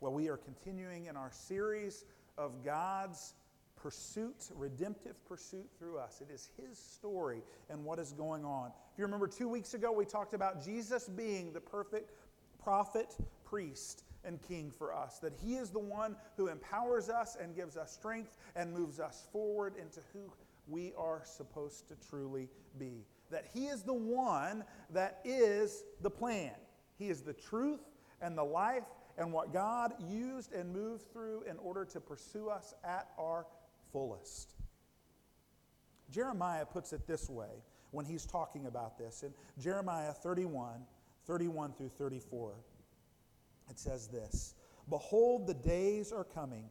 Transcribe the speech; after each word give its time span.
Well, 0.00 0.14
we 0.14 0.28
are 0.28 0.38
continuing 0.38 1.06
in 1.06 1.16
our 1.18 1.30
series 1.30 2.06
of 2.38 2.64
God's 2.64 3.34
pursuit, 3.76 4.48
redemptive 4.56 5.22
pursuit 5.26 5.68
through 5.78 5.98
us. 5.98 6.22
It 6.22 6.32
is 6.32 6.48
His 6.56 6.78
story 6.78 7.42
and 7.68 7.84
what 7.84 7.98
is 7.98 8.12
going 8.12 8.42
on. 8.42 8.68
If 8.94 8.98
you 8.98 9.04
remember, 9.04 9.26
two 9.26 9.46
weeks 9.46 9.74
ago, 9.74 9.92
we 9.92 10.06
talked 10.06 10.32
about 10.32 10.64
Jesus 10.64 11.06
being 11.06 11.52
the 11.52 11.60
perfect 11.60 12.12
prophet, 12.62 13.14
priest, 13.44 14.04
and 14.24 14.40
king 14.40 14.70
for 14.70 14.94
us. 14.94 15.18
That 15.18 15.34
He 15.44 15.56
is 15.56 15.68
the 15.68 15.80
one 15.80 16.16
who 16.38 16.48
empowers 16.48 17.10
us 17.10 17.36
and 17.38 17.54
gives 17.54 17.76
us 17.76 17.92
strength 17.92 18.38
and 18.56 18.72
moves 18.72 19.00
us 19.00 19.26
forward 19.30 19.74
into 19.76 20.00
who 20.14 20.32
we 20.66 20.94
are 20.96 21.20
supposed 21.26 21.88
to 21.88 21.94
truly 22.08 22.48
be. 22.78 23.04
That 23.30 23.44
He 23.52 23.66
is 23.66 23.82
the 23.82 23.92
one 23.92 24.64
that 24.94 25.20
is 25.26 25.84
the 26.00 26.10
plan. 26.10 26.54
He 26.98 27.10
is 27.10 27.20
the 27.20 27.34
truth 27.34 27.80
and 28.22 28.36
the 28.36 28.44
life 28.44 28.84
and 29.20 29.30
what 29.30 29.52
God 29.52 29.92
used 30.08 30.52
and 30.54 30.72
moved 30.72 31.12
through 31.12 31.42
in 31.42 31.58
order 31.58 31.84
to 31.84 32.00
pursue 32.00 32.48
us 32.48 32.72
at 32.82 33.08
our 33.18 33.46
fullest. 33.92 34.54
Jeremiah 36.10 36.64
puts 36.64 36.94
it 36.94 37.06
this 37.06 37.28
way 37.28 37.62
when 37.90 38.06
he's 38.06 38.24
talking 38.24 38.66
about 38.66 38.98
this. 38.98 39.22
In 39.22 39.34
Jeremiah 39.58 40.14
31, 40.14 40.80
31 41.26 41.74
through 41.74 41.90
34, 41.90 42.54
it 43.68 43.78
says 43.78 44.08
this 44.08 44.54
Behold, 44.88 45.46
the 45.46 45.54
days 45.54 46.12
are 46.12 46.24
coming, 46.24 46.70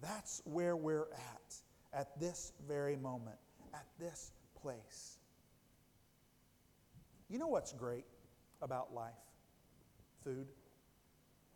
That's 0.00 0.42
where 0.44 0.76
we're 0.76 1.08
at, 1.12 1.54
at 1.92 2.20
this 2.20 2.52
very 2.66 2.96
moment, 2.96 3.38
at 3.74 3.86
this 3.98 4.32
place. 4.60 5.18
You 7.28 7.38
know 7.38 7.48
what's 7.48 7.72
great 7.72 8.04
about 8.62 8.94
life? 8.94 9.12
Food. 10.24 10.46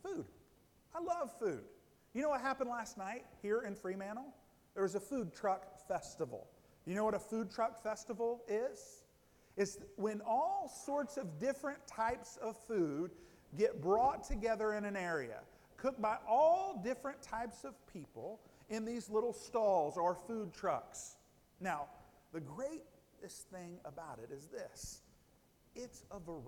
Food. 0.03 0.25
I 0.95 0.99
love 1.01 1.31
food. 1.39 1.63
You 2.13 2.21
know 2.21 2.29
what 2.29 2.41
happened 2.41 2.69
last 2.69 2.97
night 2.97 3.25
here 3.41 3.63
in 3.65 3.75
Fremantle? 3.75 4.33
There 4.73 4.83
was 4.83 4.95
a 4.95 4.99
food 4.99 5.33
truck 5.33 5.87
festival. 5.87 6.47
You 6.85 6.95
know 6.95 7.05
what 7.05 7.15
a 7.15 7.19
food 7.19 7.49
truck 7.49 7.81
festival 7.81 8.43
is? 8.47 9.03
It's 9.55 9.77
when 9.95 10.21
all 10.27 10.71
sorts 10.85 11.17
of 11.17 11.39
different 11.39 11.85
types 11.87 12.37
of 12.41 12.57
food 12.67 13.11
get 13.57 13.81
brought 13.81 14.23
together 14.23 14.73
in 14.73 14.85
an 14.85 14.95
area, 14.95 15.39
cooked 15.83 16.01
by 16.01 16.15
all 16.25 16.79
different 16.81 17.21
types 17.21 17.65
of 17.65 17.73
people 17.91 18.39
in 18.69 18.85
these 18.85 19.09
little 19.09 19.33
stalls 19.33 19.97
or 19.97 20.15
food 20.15 20.53
trucks. 20.53 21.17
Now, 21.59 21.87
the 22.31 22.39
greatest 22.39 23.49
thing 23.51 23.77
about 23.83 24.17
it 24.23 24.33
is 24.33 24.47
this 24.47 25.01
it's 25.75 26.03
a 26.09 26.19
variety 26.19 26.47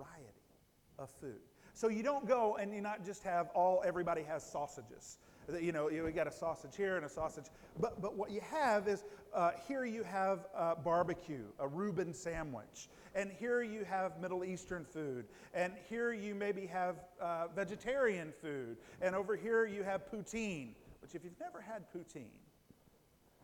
of 0.98 1.10
food. 1.20 1.40
So 1.74 1.88
you 1.88 2.02
don't 2.02 2.26
go 2.26 2.56
and 2.56 2.72
you 2.72 2.80
not 2.80 3.04
just 3.04 3.22
have 3.24 3.48
all, 3.54 3.82
everybody 3.84 4.22
has 4.22 4.42
sausages. 4.42 5.18
You 5.60 5.72
know, 5.72 5.88
you 5.88 6.10
got 6.10 6.26
a 6.26 6.32
sausage 6.32 6.76
here 6.76 6.96
and 6.96 7.06
a 7.06 7.08
sausage. 7.08 7.46
But, 7.78 8.00
but 8.02 8.16
what 8.16 8.30
you 8.30 8.40
have 8.40 8.88
is 8.88 9.04
uh, 9.32 9.52
here 9.68 9.84
you 9.84 10.02
have 10.02 10.46
uh, 10.56 10.74
barbecue, 10.74 11.44
a 11.58 11.68
Reuben 11.68 12.12
sandwich. 12.12 12.88
And 13.14 13.30
here 13.30 13.62
you 13.62 13.84
have 13.84 14.20
Middle 14.20 14.44
Eastern 14.44 14.84
food. 14.84 15.26
And 15.54 15.72
here 15.88 16.12
you 16.12 16.34
maybe 16.34 16.66
have 16.66 16.96
uh, 17.20 17.48
vegetarian 17.54 18.32
food. 18.42 18.76
And 19.00 19.14
over 19.14 19.36
here 19.36 19.66
you 19.66 19.82
have 19.84 20.10
poutine, 20.10 20.70
which 21.00 21.14
if 21.14 21.22
you've 21.22 21.40
never 21.40 21.60
had 21.60 21.84
poutine, 21.94 22.26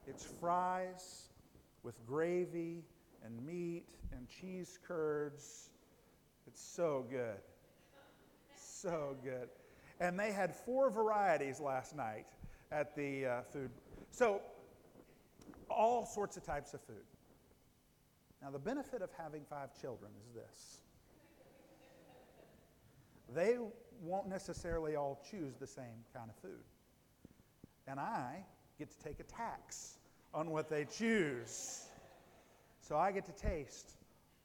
it's 0.07 0.25
fries 0.25 1.29
with 1.85 1.95
gravy 2.07 2.85
and 3.25 3.47
meat 3.47 3.91
and 4.12 4.29
cheese 4.29 4.79
curds. 4.87 5.71
It's 6.47 6.61
so 6.61 7.07
good. 7.09 7.39
So 8.57 9.17
good. 9.23 9.49
And 10.03 10.19
they 10.19 10.33
had 10.33 10.53
four 10.53 10.91
varieties 10.91 11.61
last 11.61 11.95
night 11.95 12.27
at 12.73 12.97
the 12.97 13.25
uh, 13.25 13.43
food. 13.43 13.71
So, 14.11 14.43
all 15.71 16.05
sorts 16.05 16.37
of 16.37 16.43
types 16.43 16.75
of 16.75 16.81
food. 16.81 17.07
Now, 18.43 18.51
the 18.51 18.59
benefit 18.59 19.01
of 19.01 19.11
having 19.17 19.45
five 19.49 19.71
children 19.81 20.11
is 20.21 20.35
this 20.35 20.79
they 23.33 23.57
won't 24.03 24.29
necessarily 24.29 24.97
all 24.97 25.23
choose 25.31 25.55
the 25.55 25.69
same 25.69 26.05
kind 26.12 26.29
of 26.29 26.37
food. 26.43 26.65
And 27.87 28.01
I 28.01 28.45
get 28.81 28.91
to 28.91 28.99
take 28.99 29.21
a 29.21 29.23
tax 29.23 29.99
on 30.35 30.51
what 30.51 30.69
they 30.69 30.85
choose. 30.85 31.85
So 32.81 32.97
I 32.97 33.12
get 33.12 33.25
to 33.27 33.33
taste 33.33 33.93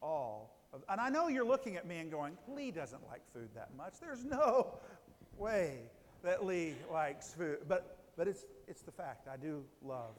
all 0.00 0.54
of, 0.72 0.84
and 0.88 1.00
I 1.00 1.08
know 1.08 1.28
you're 1.28 1.44
looking 1.44 1.76
at 1.76 1.86
me 1.86 1.98
and 1.98 2.10
going, 2.10 2.38
Lee 2.46 2.70
doesn't 2.70 3.04
like 3.08 3.22
food 3.32 3.48
that 3.54 3.70
much. 3.76 3.94
There's 4.00 4.24
no 4.24 4.78
way 5.38 5.78
that 6.22 6.44
Lee 6.44 6.74
likes 6.92 7.34
food. 7.34 7.58
But, 7.68 7.98
but 8.16 8.28
it's, 8.28 8.44
it's 8.66 8.82
the 8.82 8.92
fact. 8.92 9.28
I 9.28 9.36
do 9.36 9.64
love 9.82 10.16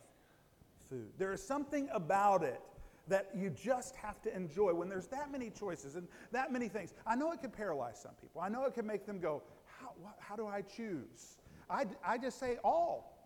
food. 0.90 1.09
There 1.18 1.31
is 1.31 1.46
something 1.46 1.90
about 1.94 2.44
it 2.44 2.62
that 3.07 3.30
you 3.35 3.50
just 3.50 3.96
have 3.96 4.22
to 4.22 4.35
enjoy 4.35 4.74
when 4.74 4.88
there's 4.88 5.07
that 5.07 5.31
many 5.31 5.50
choices 5.50 5.96
and 5.96 6.07
that 6.31 6.52
many 6.52 6.68
things. 6.68 6.94
I 7.07 7.16
know 7.16 7.31
it 7.31 7.41
can 7.41 7.52
paralyze 7.52 8.00
some 8.00 8.13
people. 8.22 8.41
I 8.41 8.50
know 8.50 8.66
it 8.66 8.74
can 8.75 8.85
make 8.85 9.06
them 9.06 9.19
go, 9.19 9.41
How, 9.66 9.91
how 10.19 10.35
do 10.35 10.47
I 10.47 10.62
choose? 10.62 11.38
I, 11.69 11.86
I 12.06 12.18
just 12.18 12.40
say 12.40 12.57
all. 12.63 13.18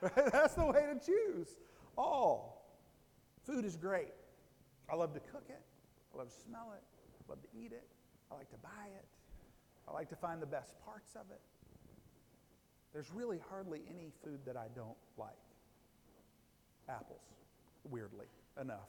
That's 0.00 0.54
the 0.54 0.66
way 0.66 0.86
to 0.92 1.00
choose. 1.04 1.56
All. 1.96 2.74
Food 3.44 3.64
is 3.64 3.76
great. 3.76 4.12
I 4.90 4.96
love 4.96 5.14
to 5.14 5.20
cook 5.20 5.44
it. 5.48 5.62
I 6.14 6.18
love 6.18 6.28
to 6.28 6.40
smell 6.48 6.72
it. 6.74 6.82
I 7.26 7.32
love 7.32 7.42
to 7.42 7.48
eat 7.58 7.72
it. 7.72 7.84
I 8.30 8.36
like 8.36 8.50
to 8.50 8.58
buy 8.58 8.86
it. 8.96 9.04
I 9.88 9.92
like 9.92 10.08
to 10.10 10.16
find 10.16 10.40
the 10.40 10.46
best 10.46 10.74
parts 10.84 11.14
of 11.14 11.30
it. 11.30 11.40
There's 12.92 13.10
really 13.12 13.40
hardly 13.50 13.82
any 13.90 14.12
food 14.24 14.40
that 14.46 14.56
I 14.56 14.66
don't 14.74 14.96
like. 15.18 15.30
Apples, 16.88 17.22
weirdly 17.90 18.26
enough. 18.60 18.88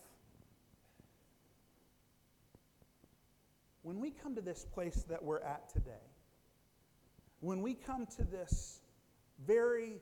When 3.82 4.00
we 4.00 4.12
come 4.12 4.36
to 4.36 4.42
this 4.42 4.66
place 4.74 5.04
that 5.10 5.24
we're 5.24 5.42
at 5.42 5.70
today, 5.70 5.92
when 7.40 7.62
we 7.62 7.74
come 7.74 8.06
to 8.18 8.24
this 8.24 8.80
very 9.46 10.02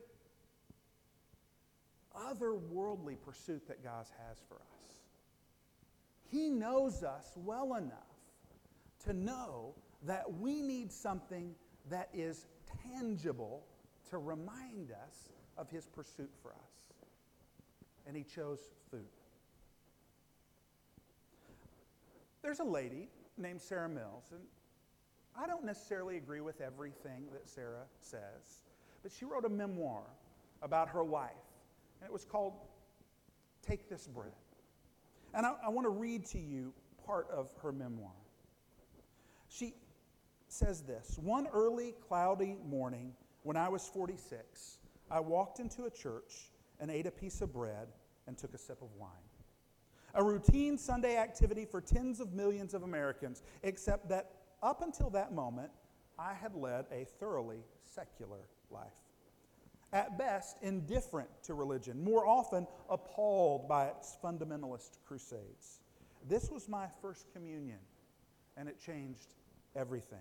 otherworldly 2.16 3.18
pursuit 3.26 3.68
that 3.68 3.84
God 3.84 4.06
has 4.28 4.38
for 4.48 4.56
us, 4.56 5.02
He 6.30 6.50
knows 6.50 7.04
us 7.04 7.32
well 7.36 7.76
enough 7.76 8.14
to 9.06 9.14
know 9.14 9.76
that 10.06 10.32
we 10.40 10.62
need 10.62 10.92
something 10.92 11.56
that 11.90 12.10
is 12.14 12.46
tangible 12.92 13.64
to 14.10 14.18
remind 14.18 14.92
us 14.92 15.30
of 15.58 15.70
his 15.70 15.86
pursuit 15.88 16.32
for 16.42 16.52
us. 16.52 16.72
And 18.06 18.16
he 18.16 18.24
chose 18.24 18.60
food. 18.92 19.06
There's 22.42 22.60
a 22.60 22.66
lady 22.66 23.08
named 23.38 23.62
Sara 23.62 23.88
Miles, 23.88 24.26
and 24.32 24.42
I 25.36 25.48
don't 25.48 25.64
necessarily 25.64 26.18
agree 26.18 26.42
with 26.42 26.60
everything 26.60 27.28
that 27.32 27.48
Sara 27.48 27.86
says, 28.02 28.62
but 29.02 29.12
she 29.12 29.26
wrote 29.26 29.46
a 29.46 29.50
memoir 29.50 30.04
about 30.62 30.90
her 30.90 31.04
life, 31.04 31.32
and 32.02 32.10
it 32.10 32.14
was 32.14 32.26
called 32.26 32.54
Take 33.66 33.90
This 33.90 34.08
Bread. 34.08 34.34
And 35.34 35.46
I, 35.46 35.54
I 35.66 35.70
want 35.70 35.86
to 35.86 35.90
read 35.90 36.26
to 36.28 36.40
you 36.40 36.74
part 37.06 37.28
of 37.32 37.50
her 37.62 37.72
memoir. 37.72 38.12
She, 39.48 39.74
says 40.54 40.82
this 40.82 41.18
One 41.22 41.48
early, 41.48 41.96
cloudy 42.08 42.58
morning 42.66 43.14
when 43.44 43.58
I 43.58 43.68
was 43.70 43.88
46, 43.88 44.78
I 45.12 45.20
walked 45.20 45.60
into 45.60 45.86
a 45.86 45.90
church 45.90 46.52
and 46.80 46.90
ate 46.90 47.08
a 47.08 47.12
piece 47.12 47.42
of 47.42 47.52
bread 47.52 47.88
and 48.28 48.38
took 48.38 48.54
a 48.54 48.58
sip 48.58 48.82
of 48.82 48.90
wine. 48.98 49.12
A 50.16 50.24
routine 50.24 50.78
Sunday 50.78 51.18
activity 51.18 51.66
for 51.66 51.82
tens 51.82 52.20
of 52.20 52.34
millions 52.34 52.74
of 52.74 52.84
Americans, 52.84 53.42
except 53.64 54.08
that 54.10 54.32
up 54.62 54.82
until 54.82 55.10
that 55.10 55.34
moment, 55.34 55.72
I 56.18 56.34
had 56.34 56.56
led 56.56 56.86
a 56.92 57.06
thoroughly 57.20 57.64
secular 57.82 58.48
life. 58.70 58.94
At 59.92 60.18
best, 60.18 60.58
indifferent 60.62 61.30
to 61.44 61.54
religion, 61.54 62.04
more 62.04 62.28
often 62.28 62.68
appalled 62.90 63.68
by 63.68 63.88
its 63.88 64.18
fundamentalist 64.24 64.98
crusades. 65.06 65.80
This 66.28 66.50
was 66.50 66.70
my 66.70 66.88
first 67.02 67.26
communion, 67.34 67.80
and 68.56 68.70
it 68.70 68.80
changed 68.80 69.34
everything. 69.76 70.20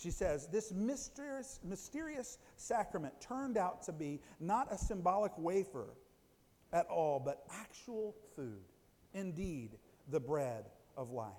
She 0.00 0.10
says, 0.10 0.46
This 0.46 0.72
mysterious, 0.72 1.60
mysterious 1.62 2.38
sacrament 2.56 3.20
turned 3.20 3.58
out 3.58 3.82
to 3.84 3.92
be 3.92 4.20
not 4.38 4.72
a 4.72 4.78
symbolic 4.78 5.32
wafer 5.36 5.88
at 6.72 6.86
all, 6.86 7.20
but 7.20 7.44
actual 7.50 8.14
food. 8.34 8.62
Indeed, 9.12 9.76
the 10.08 10.20
bread 10.20 10.66
of 10.96 11.10
life. 11.10 11.32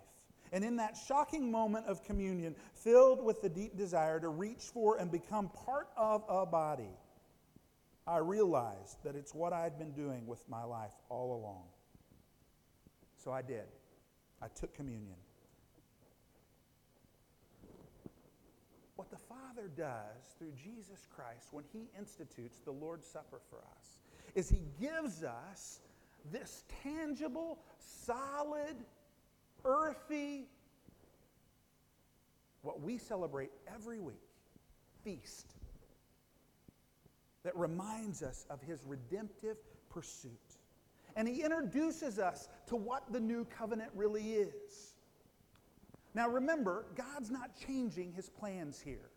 And 0.51 0.63
in 0.63 0.75
that 0.75 0.97
shocking 1.07 1.49
moment 1.49 1.87
of 1.87 2.03
communion, 2.03 2.55
filled 2.73 3.23
with 3.23 3.41
the 3.41 3.49
deep 3.49 3.77
desire 3.77 4.19
to 4.19 4.27
reach 4.27 4.63
for 4.73 4.97
and 4.97 5.09
become 5.09 5.49
part 5.49 5.87
of 5.95 6.23
a 6.27 6.45
body, 6.45 6.91
I 8.05 8.17
realized 8.17 8.97
that 9.03 9.15
it's 9.15 9.33
what 9.33 9.53
I 9.53 9.63
had 9.63 9.79
been 9.79 9.93
doing 9.93 10.27
with 10.27 10.47
my 10.49 10.63
life 10.63 10.93
all 11.09 11.35
along. 11.35 11.63
So 13.23 13.31
I 13.31 13.41
did. 13.41 13.65
I 14.41 14.47
took 14.49 14.73
communion. 14.73 15.15
What 19.01 19.09
the 19.09 19.17
Father 19.53 19.69
does 19.75 20.35
through 20.37 20.51
Jesus 20.51 21.07
Christ 21.13 21.49
when 21.51 21.63
He 21.73 21.89
institutes 21.97 22.59
the 22.63 22.71
Lord's 22.71 23.07
Supper 23.07 23.41
for 23.49 23.57
us 23.57 23.97
is 24.35 24.49
He 24.49 24.61
gives 24.79 25.23
us 25.23 25.79
this 26.31 26.63
tangible, 26.83 27.59
solid, 27.79 28.75
earthy, 29.65 30.45
what 32.61 32.81
we 32.81 32.97
celebrate 32.97 33.51
every 33.73 33.99
week 33.99 34.21
feast 35.03 35.55
that 37.43 37.55
reminds 37.57 38.21
us 38.21 38.45
of 38.51 38.61
his 38.61 38.83
redemptive 38.85 39.57
pursuit. 39.89 40.31
And 41.15 41.27
he 41.27 41.43
introduces 41.43 42.19
us 42.19 42.47
to 42.67 42.75
what 42.75 43.11
the 43.11 43.19
new 43.19 43.45
covenant 43.45 43.89
really 43.95 44.33
is. 44.33 44.93
Now 46.13 46.29
remember, 46.29 46.85
God's 46.95 47.31
not 47.31 47.49
changing 47.65 48.13
his 48.13 48.29
plans 48.29 48.79
here. 48.79 49.10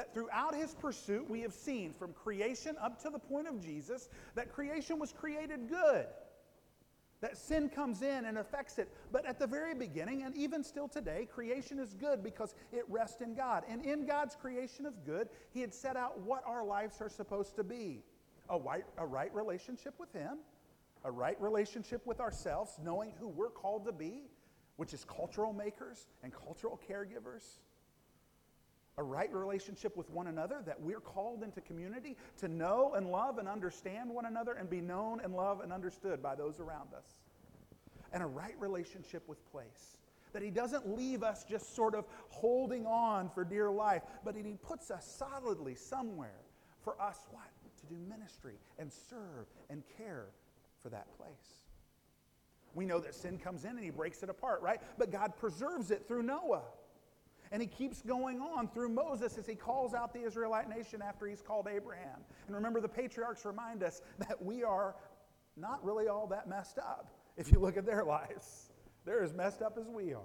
That 0.00 0.14
throughout 0.14 0.54
his 0.54 0.74
pursuit, 0.74 1.28
we 1.28 1.42
have 1.42 1.52
seen 1.52 1.92
from 1.92 2.14
creation 2.14 2.74
up 2.80 3.02
to 3.02 3.10
the 3.10 3.18
point 3.18 3.46
of 3.46 3.62
Jesus 3.62 4.08
that 4.34 4.50
creation 4.50 4.98
was 4.98 5.12
created 5.12 5.68
good 5.68 6.06
that 7.20 7.36
sin 7.36 7.68
comes 7.68 8.00
in 8.00 8.24
and 8.24 8.38
affects 8.38 8.78
it. 8.78 8.88
But 9.12 9.26
at 9.26 9.38
the 9.38 9.46
very 9.46 9.74
beginning, 9.74 10.22
and 10.22 10.34
even 10.34 10.64
still 10.64 10.88
today, 10.88 11.28
creation 11.30 11.78
is 11.78 11.92
good 11.92 12.22
because 12.22 12.54
it 12.72 12.84
rests 12.88 13.20
in 13.20 13.34
God. 13.34 13.64
And 13.68 13.84
in 13.84 14.06
God's 14.06 14.34
creation 14.34 14.86
of 14.86 15.04
good, 15.04 15.28
He 15.50 15.60
had 15.60 15.74
set 15.74 15.98
out 15.98 16.18
what 16.20 16.42
our 16.46 16.64
lives 16.64 17.02
are 17.02 17.10
supposed 17.10 17.56
to 17.56 17.62
be 17.62 18.02
a 18.48 18.58
right, 18.58 18.84
a 18.96 19.04
right 19.04 19.34
relationship 19.34 19.92
with 20.00 20.10
Him, 20.14 20.38
a 21.04 21.10
right 21.10 21.38
relationship 21.42 22.06
with 22.06 22.20
ourselves, 22.20 22.78
knowing 22.82 23.12
who 23.20 23.28
we're 23.28 23.50
called 23.50 23.84
to 23.84 23.92
be, 23.92 24.22
which 24.76 24.94
is 24.94 25.04
cultural 25.04 25.52
makers 25.52 26.06
and 26.22 26.32
cultural 26.32 26.80
caregivers. 26.90 27.58
A 29.00 29.02
right 29.02 29.32
relationship 29.32 29.96
with 29.96 30.10
one 30.10 30.26
another, 30.26 30.62
that 30.66 30.78
we're 30.78 31.00
called 31.00 31.42
into 31.42 31.62
community 31.62 32.18
to 32.36 32.48
know 32.48 32.92
and 32.94 33.10
love 33.10 33.38
and 33.38 33.48
understand 33.48 34.10
one 34.10 34.26
another 34.26 34.52
and 34.52 34.68
be 34.68 34.82
known 34.82 35.20
and 35.24 35.34
loved 35.34 35.62
and 35.62 35.72
understood 35.72 36.22
by 36.22 36.34
those 36.34 36.60
around 36.60 36.92
us. 36.94 37.06
And 38.12 38.22
a 38.22 38.26
right 38.26 38.54
relationship 38.58 39.26
with 39.26 39.38
place. 39.50 39.96
That 40.34 40.42
He 40.42 40.50
doesn't 40.50 40.86
leave 40.98 41.22
us 41.22 41.44
just 41.44 41.74
sort 41.74 41.94
of 41.94 42.04
holding 42.28 42.84
on 42.84 43.30
for 43.30 43.42
dear 43.42 43.70
life, 43.70 44.02
but 44.22 44.36
He 44.36 44.58
puts 44.62 44.90
us 44.90 45.06
solidly 45.06 45.74
somewhere 45.74 46.42
for 46.84 47.00
us 47.00 47.24
what? 47.30 47.48
To 47.80 47.86
do 47.86 47.98
ministry 48.06 48.56
and 48.78 48.92
serve 48.92 49.46
and 49.70 49.82
care 49.96 50.26
for 50.82 50.90
that 50.90 51.06
place. 51.16 51.62
We 52.74 52.84
know 52.84 53.00
that 53.00 53.14
sin 53.14 53.38
comes 53.38 53.64
in 53.64 53.70
and 53.70 53.82
He 53.82 53.90
breaks 53.90 54.22
it 54.22 54.28
apart, 54.28 54.60
right? 54.60 54.82
But 54.98 55.10
God 55.10 55.38
preserves 55.38 55.90
it 55.90 56.06
through 56.06 56.24
Noah. 56.24 56.64
And 57.52 57.60
he 57.60 57.66
keeps 57.66 58.00
going 58.02 58.40
on 58.40 58.68
through 58.68 58.90
Moses 58.90 59.36
as 59.36 59.46
he 59.46 59.56
calls 59.56 59.92
out 59.92 60.12
the 60.12 60.22
Israelite 60.22 60.68
nation 60.68 61.02
after 61.02 61.26
he's 61.26 61.42
called 61.42 61.66
Abraham. 61.68 62.20
And 62.46 62.54
remember, 62.54 62.80
the 62.80 62.88
patriarchs 62.88 63.44
remind 63.44 63.82
us 63.82 64.02
that 64.18 64.40
we 64.42 64.62
are 64.62 64.94
not 65.56 65.84
really 65.84 66.06
all 66.06 66.28
that 66.28 66.48
messed 66.48 66.78
up 66.78 67.08
if 67.36 67.50
you 67.50 67.58
look 67.58 67.76
at 67.76 67.84
their 67.84 68.04
lives. 68.04 68.70
They're 69.04 69.22
as 69.22 69.32
messed 69.32 69.62
up 69.62 69.78
as 69.80 69.88
we 69.88 70.14
are. 70.14 70.20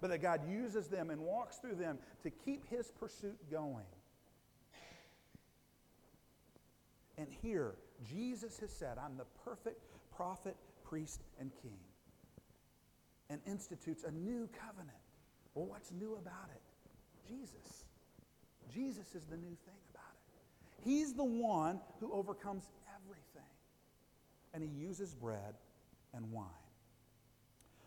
But 0.00 0.10
that 0.10 0.18
God 0.18 0.40
uses 0.50 0.88
them 0.88 1.10
and 1.10 1.20
walks 1.20 1.58
through 1.58 1.76
them 1.76 1.98
to 2.24 2.30
keep 2.30 2.68
his 2.68 2.90
pursuit 2.90 3.38
going. 3.50 3.86
And 7.16 7.28
here, 7.42 7.76
Jesus 8.04 8.58
has 8.58 8.70
said, 8.70 8.98
I'm 8.98 9.16
the 9.16 9.26
perfect 9.44 9.80
prophet, 10.14 10.56
priest, 10.82 11.22
and 11.38 11.52
king, 11.62 11.78
and 13.30 13.40
institutes 13.46 14.02
a 14.04 14.10
new 14.10 14.48
covenant 14.66 14.98
well, 15.54 15.66
what's 15.66 15.92
new 15.92 16.14
about 16.14 16.50
it? 16.54 16.62
Jesus. 17.28 17.84
Jesus 18.72 19.14
is 19.14 19.24
the 19.24 19.36
new 19.36 19.56
thing 19.64 19.80
about 19.92 20.04
it. 20.12 20.88
He's 20.88 21.14
the 21.14 21.24
one 21.24 21.80
who 22.00 22.12
overcomes 22.12 22.64
everything. 22.96 23.42
And 24.52 24.62
he 24.62 24.68
uses 24.68 25.14
bread 25.14 25.54
and 26.12 26.30
wine. 26.32 26.46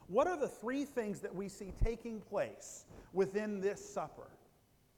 What 0.08 0.28
are 0.28 0.38
the 0.38 0.48
three 0.48 0.86
things 0.86 1.20
that 1.22 1.36
we 1.36 1.50
see 1.50 1.74
taking 1.84 2.22
place 2.22 2.86
within 3.14 3.60
this 3.60 3.84
supper? 3.94 4.30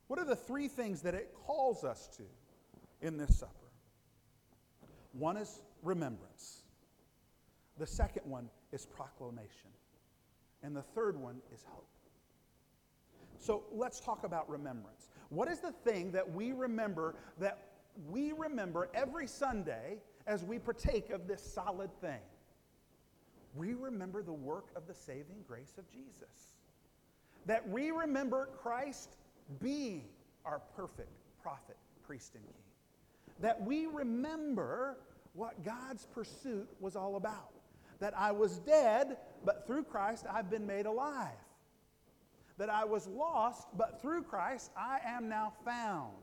What 0.07 0.19
are 0.19 0.25
the 0.25 0.35
three 0.35 0.67
things 0.67 1.01
that 1.01 1.15
it 1.15 1.33
calls 1.45 1.83
us 1.83 2.07
to 2.17 2.23
in 3.01 3.17
this 3.17 3.39
supper? 3.39 3.53
One 5.13 5.37
is 5.37 5.61
remembrance. 5.81 6.63
The 7.77 7.87
second 7.87 8.23
one 8.25 8.49
is 8.71 8.85
proclamation. 8.85 9.69
And 10.61 10.75
the 10.75 10.81
third 10.81 11.19
one 11.19 11.37
is 11.53 11.63
hope. 11.67 11.87
So 13.39 13.63
let's 13.71 13.99
talk 13.99 14.25
about 14.25 14.49
remembrance. 14.49 15.07
What 15.29 15.47
is 15.47 15.59
the 15.59 15.71
thing 15.71 16.11
that 16.11 16.29
we 16.29 16.51
remember 16.51 17.15
that 17.39 17.65
we 18.09 18.33
remember 18.33 18.89
every 18.93 19.27
Sunday 19.27 19.97
as 20.27 20.43
we 20.43 20.59
partake 20.59 21.09
of 21.09 21.27
this 21.27 21.41
solid 21.41 21.89
thing? 22.01 22.21
We 23.55 23.73
remember 23.73 24.21
the 24.21 24.33
work 24.33 24.67
of 24.75 24.87
the 24.87 24.93
saving 24.93 25.43
grace 25.47 25.73
of 25.77 25.89
Jesus. 25.89 26.53
That 27.45 27.67
we 27.67 27.91
remember 27.91 28.49
Christ 28.61 29.15
being 29.61 30.03
our 30.45 30.61
perfect 30.75 31.09
prophet, 31.41 31.77
priest, 32.05 32.35
and 32.35 32.43
king. 32.43 32.53
That 33.39 33.61
we 33.65 33.85
remember 33.85 34.97
what 35.33 35.63
God's 35.63 36.05
pursuit 36.07 36.67
was 36.79 36.95
all 36.95 37.15
about. 37.15 37.53
That 37.99 38.17
I 38.17 38.31
was 38.31 38.59
dead, 38.59 39.17
but 39.45 39.65
through 39.65 39.83
Christ 39.83 40.25
I've 40.31 40.49
been 40.49 40.67
made 40.67 40.85
alive 40.85 41.37
that 42.59 42.69
I 42.69 42.83
was 42.83 43.07
lost, 43.07 43.67
but 43.75 44.01
through 44.01 44.23
Christ 44.23 44.69
I 44.77 44.99
am 45.05 45.27
now 45.27 45.53
found. 45.65 46.13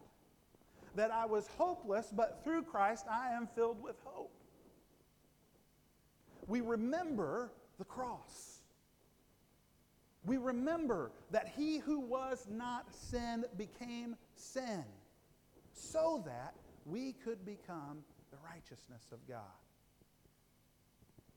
That 0.95 1.11
I 1.11 1.27
was 1.27 1.49
hopeless, 1.59 2.13
but 2.15 2.45
through 2.45 2.63
Christ 2.63 3.07
I 3.11 3.33
am 3.33 3.49
filled 3.55 3.83
with 3.83 3.97
hope. 4.05 4.33
We 6.47 6.61
remember 6.61 7.51
the 7.79 7.85
cross. 7.85 8.61
We 10.25 10.37
remember 10.37 11.11
that 11.31 11.53
he 11.57 11.79
who 11.79 12.01
was 12.01 12.47
not 12.51 12.95
sin 12.95 13.45
became 13.57 14.17
sin 14.35 14.85
so 15.73 16.23
that 16.27 16.55
we 16.85 17.13
could 17.25 17.45
become 17.45 18.05
the 18.31 18.37
righteousness 18.45 19.07
of 19.13 19.27
God. 19.27 19.41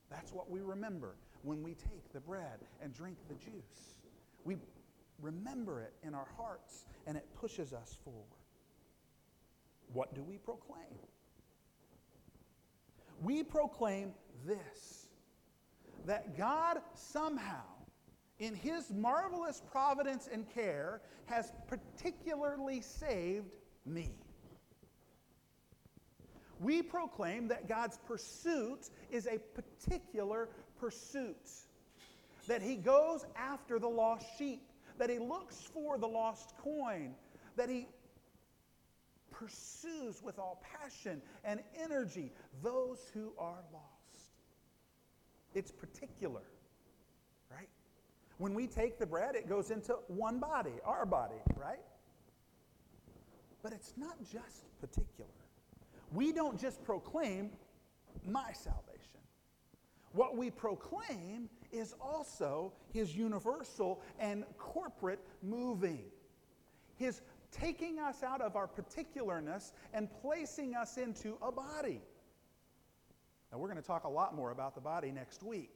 That's 0.09 0.33
what 0.33 0.49
we 0.49 0.61
remember 0.61 1.15
when 1.43 1.63
we 1.63 1.71
take 1.71 2.11
the 2.13 2.19
bread 2.19 2.59
and 2.81 2.93
drink 2.93 3.17
the 3.27 3.35
juice. 3.35 3.99
We 4.43 4.57
remember 5.21 5.81
it 5.81 5.93
in 6.03 6.13
our 6.13 6.27
hearts 6.37 6.85
and 7.07 7.17
it 7.17 7.25
pushes 7.35 7.73
us 7.73 7.97
forward. 8.03 8.23
What 9.93 10.13
do 10.13 10.23
we 10.23 10.37
proclaim? 10.37 10.99
We 13.21 13.43
proclaim 13.43 14.13
this 14.45 15.07
that 16.05 16.37
God 16.37 16.77
somehow, 16.93 17.63
in 18.39 18.55
His 18.55 18.89
marvelous 18.89 19.61
providence 19.71 20.29
and 20.31 20.49
care, 20.53 21.01
has 21.25 21.51
particularly 21.67 22.81
saved 22.81 23.51
me. 23.85 24.11
We 26.59 26.81
proclaim 26.81 27.47
that 27.49 27.67
God's 27.67 27.97
pursuit 28.07 28.89
is 29.11 29.27
a 29.27 29.39
particular 29.39 30.49
pursuit, 30.79 31.49
that 32.47 32.61
He 32.61 32.75
goes 32.75 33.25
after 33.35 33.77
the 33.77 33.89
lost 33.89 34.25
sheep 34.37 34.61
that 34.99 35.09
he 35.09 35.17
looks 35.17 35.55
for 35.73 35.97
the 35.97 36.07
lost 36.07 36.53
coin, 36.57 37.15
that 37.55 37.69
he 37.69 37.87
pursues 39.31 40.21
with 40.21 40.37
all 40.37 40.61
passion 40.79 41.21
and 41.43 41.61
energy 41.81 42.31
those 42.61 43.09
who 43.13 43.31
are 43.39 43.63
lost. 43.73 44.33
It's 45.55 45.71
particular, 45.71 46.43
right? 47.49 47.69
When 48.37 48.53
we 48.53 48.67
take 48.67 48.99
the 48.99 49.05
bread, 49.05 49.35
it 49.35 49.49
goes 49.49 49.71
into 49.71 49.93
one 50.07 50.39
body, 50.39 50.73
our 50.85 51.05
body, 51.05 51.41
right? 51.55 51.79
But 53.63 53.73
it's 53.73 53.93
not 53.97 54.17
just 54.31 54.65
particular. 54.79 55.29
We 56.13 56.33
don't 56.33 56.59
just 56.59 56.83
proclaim 56.83 57.51
my 58.25 58.51
salvation. 58.53 59.19
What 60.11 60.35
we 60.37 60.49
proclaim 60.49 61.49
is 61.71 61.93
also 62.01 62.73
his 62.91 63.15
universal 63.15 64.01
and 64.19 64.43
corporate 64.57 65.19
moving. 65.41 66.03
His 66.97 67.21
taking 67.51 67.99
us 67.99 68.23
out 68.23 68.41
of 68.41 68.55
our 68.55 68.67
particularness 68.67 69.71
and 69.93 70.09
placing 70.21 70.75
us 70.75 70.97
into 70.97 71.37
a 71.41 71.51
body. 71.51 72.01
Now, 73.51 73.57
we're 73.57 73.67
going 73.67 73.81
to 73.81 73.87
talk 73.87 74.03
a 74.03 74.09
lot 74.09 74.35
more 74.35 74.51
about 74.51 74.75
the 74.75 74.81
body 74.81 75.11
next 75.11 75.41
week. 75.41 75.71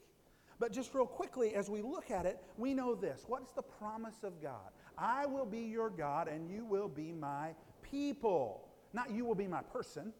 But 0.59 0.71
just 0.71 0.93
real 0.93 1.07
quickly, 1.07 1.55
as 1.55 1.69
we 1.69 1.81
look 1.81 2.11
at 2.11 2.25
it, 2.25 2.39
we 2.57 2.73
know 2.73 2.93
this. 2.93 3.23
What's 3.27 3.51
the 3.51 3.63
promise 3.63 4.23
of 4.23 4.41
God? 4.41 4.71
I 4.97 5.25
will 5.25 5.45
be 5.45 5.61
your 5.61 5.89
God 5.89 6.27
and 6.27 6.49
you 6.49 6.63
will 6.65 6.87
be 6.87 7.11
my 7.11 7.55
people. 7.81 8.69
Not 8.93 9.09
you 9.09 9.25
will 9.25 9.35
be 9.35 9.47
my 9.47 9.63
person. 9.63 10.13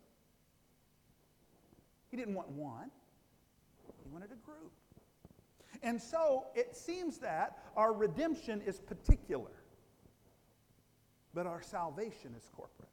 He 2.10 2.18
didn't 2.18 2.34
want 2.34 2.50
one, 2.50 2.92
he 4.03 4.10
wanted 4.10 4.32
a 4.32 4.46
group. 4.46 4.72
And 5.84 6.02
so 6.02 6.46
it 6.56 6.75
seems 6.75 7.18
that 7.18 7.60
our 7.75 7.94
redemption 7.94 8.62
is 8.66 8.80
particular, 8.80 9.52
but 11.34 11.46
our 11.46 11.62
salvation 11.62 12.34
is 12.38 12.50
corporate. 12.56 12.90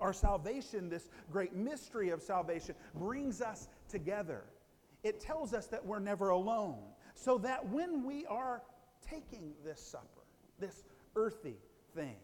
Our 0.00 0.12
salvation, 0.12 0.88
this 0.88 1.08
great 1.30 1.54
mystery 1.54 2.10
of 2.10 2.20
salvation, 2.20 2.74
brings 2.96 3.40
us 3.40 3.68
together. 3.88 4.42
It 5.04 5.20
tells 5.20 5.54
us 5.54 5.68
that 5.68 5.86
we're 5.86 6.00
never 6.00 6.30
alone, 6.30 6.80
so 7.14 7.38
that 7.38 7.68
when 7.68 8.04
we 8.04 8.26
are 8.26 8.62
taking 9.08 9.52
this 9.64 9.80
supper, 9.80 10.26
this 10.58 10.82
earthy 11.14 11.56
thing, 11.94 12.16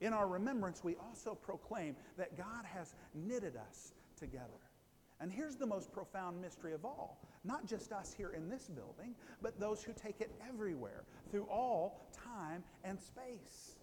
in 0.00 0.12
our 0.12 0.26
remembrance, 0.26 0.82
we 0.82 0.96
also 0.96 1.36
proclaim 1.36 1.94
that 2.18 2.36
God 2.36 2.64
has 2.64 2.96
knitted 3.14 3.54
us 3.56 3.92
together. 4.16 4.48
And 5.20 5.30
here's 5.30 5.54
the 5.54 5.66
most 5.66 5.92
profound 5.92 6.40
mystery 6.40 6.72
of 6.72 6.84
all 6.84 7.20
not 7.44 7.66
just 7.66 7.92
us 7.92 8.14
here 8.16 8.30
in 8.30 8.48
this 8.48 8.68
building, 8.68 9.14
but 9.40 9.58
those 9.58 9.82
who 9.82 9.92
take 9.92 10.20
it 10.20 10.30
everywhere 10.48 11.04
through 11.30 11.44
all 11.44 12.08
time 12.12 12.62
and 12.84 13.00
space. 13.00 13.76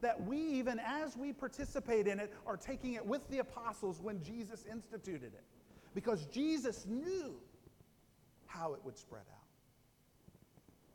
That 0.00 0.24
we, 0.26 0.38
even 0.38 0.78
as 0.78 1.16
we 1.16 1.32
participate 1.32 2.06
in 2.06 2.20
it, 2.20 2.32
are 2.46 2.56
taking 2.56 2.94
it 2.94 3.04
with 3.04 3.28
the 3.28 3.38
apostles 3.38 4.00
when 4.00 4.22
Jesus 4.22 4.64
instituted 4.70 5.34
it. 5.34 5.44
Because 5.94 6.26
Jesus 6.26 6.86
knew 6.86 7.34
how 8.46 8.74
it 8.74 8.80
would 8.84 8.96
spread 8.96 9.24
out, 9.30 9.46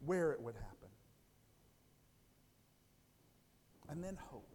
where 0.06 0.32
it 0.32 0.42
would 0.42 0.56
happen. 0.56 0.90
And 3.90 4.04
then 4.04 4.18
hope. 4.30 4.48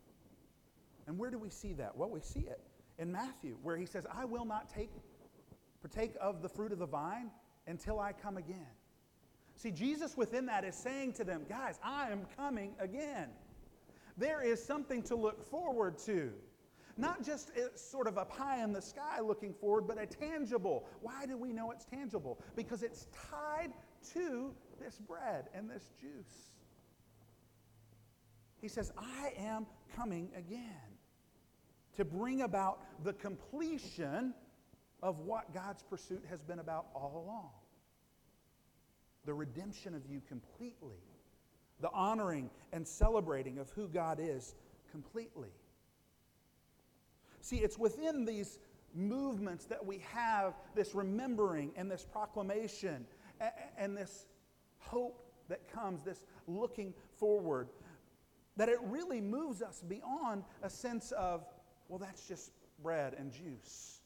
And 1.06 1.18
where 1.18 1.30
do 1.30 1.38
we 1.38 1.50
see 1.50 1.74
that? 1.74 1.96
Well, 1.96 2.10
we 2.10 2.20
see 2.20 2.40
it 2.40 2.60
in 2.98 3.12
Matthew, 3.12 3.56
where 3.62 3.76
he 3.76 3.86
says, 3.86 4.06
I 4.12 4.24
will 4.24 4.44
not 4.44 4.68
take, 4.68 4.90
partake 5.80 6.14
of 6.20 6.42
the 6.42 6.48
fruit 6.48 6.72
of 6.72 6.78
the 6.78 6.86
vine 6.86 7.30
until 7.66 8.00
I 8.00 8.12
come 8.12 8.36
again. 8.36 8.66
See, 9.54 9.70
Jesus 9.70 10.16
within 10.16 10.46
that 10.46 10.64
is 10.64 10.74
saying 10.74 11.14
to 11.14 11.24
them, 11.24 11.42
guys, 11.48 11.78
I 11.82 12.10
am 12.10 12.26
coming 12.36 12.74
again. 12.78 13.28
There 14.16 14.42
is 14.42 14.64
something 14.64 15.02
to 15.04 15.16
look 15.16 15.48
forward 15.50 15.98
to. 16.06 16.32
Not 16.96 17.24
just 17.24 17.52
sort 17.76 18.08
of 18.08 18.16
a 18.16 18.24
pie 18.24 18.62
in 18.62 18.72
the 18.72 18.82
sky 18.82 19.20
looking 19.20 19.54
forward, 19.54 19.86
but 19.86 20.00
a 20.00 20.06
tangible. 20.06 20.86
Why 21.00 21.26
do 21.26 21.36
we 21.36 21.52
know 21.52 21.70
it's 21.70 21.84
tangible? 21.84 22.40
Because 22.56 22.82
it's 22.82 23.06
tied 23.30 23.72
to 24.14 24.52
this 24.80 24.98
bread 24.98 25.48
and 25.54 25.70
this 25.70 25.92
juice. 26.00 26.50
He 28.60 28.66
says, 28.66 28.92
I 28.98 29.32
am 29.38 29.66
coming 29.94 30.30
again 30.36 30.62
to 31.96 32.04
bring 32.04 32.42
about 32.42 32.80
the 33.04 33.12
completion 33.12 34.34
of 35.02 35.20
what 35.20 35.52
God's 35.54 35.82
pursuit 35.82 36.24
has 36.28 36.42
been 36.42 36.58
about 36.58 36.86
all 36.94 37.22
along 37.24 37.50
the 39.28 39.34
redemption 39.34 39.94
of 39.94 40.06
you 40.06 40.22
completely, 40.26 40.96
the 41.82 41.90
honoring 41.92 42.48
and 42.72 42.88
celebrating 42.88 43.58
of 43.58 43.68
who 43.72 43.86
God 43.86 44.18
is 44.18 44.54
completely. 44.90 45.50
See, 47.42 47.56
it's 47.58 47.76
within 47.76 48.24
these 48.24 48.58
movements 48.94 49.66
that 49.66 49.84
we 49.84 49.98
have 50.14 50.54
this 50.74 50.94
remembering 50.94 51.72
and 51.76 51.90
this 51.90 52.06
proclamation 52.10 53.04
and 53.76 53.94
this 53.94 54.24
hope 54.78 55.30
that 55.50 55.70
comes, 55.70 56.04
this 56.04 56.24
looking 56.46 56.94
forward, 57.18 57.68
that 58.56 58.70
it 58.70 58.78
really 58.84 59.20
moves 59.20 59.60
us 59.60 59.84
beyond 59.86 60.42
a 60.62 60.70
sense 60.70 61.12
of 61.12 61.44
well, 61.88 61.98
that's 61.98 62.26
just 62.26 62.50
bread 62.82 63.14
and 63.18 63.30
juice. 63.30 63.97